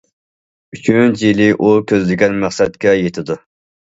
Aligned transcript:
ئۈچىنچى 0.77 1.29
يىلى 1.29 1.49
ئۇ 1.57 1.71
كۆزلىگەن 1.91 2.41
مەقسەتكە 2.45 2.97
يېتىدۇ. 3.03 3.37